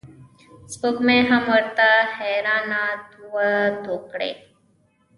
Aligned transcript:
سپوږمۍ 0.73 1.19
هم 1.29 1.43
ورته 1.53 1.87
حیرانه 2.15 2.81
دوه 3.11 3.49
توکړې 3.83 4.31
شوه. 4.39 4.45